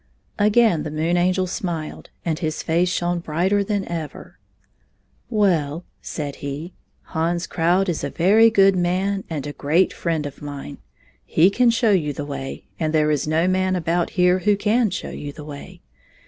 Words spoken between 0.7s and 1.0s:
the